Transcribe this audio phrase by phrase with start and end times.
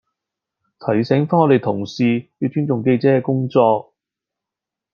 [0.79, 3.93] 提醒番我哋同事要尊重記者嘅工作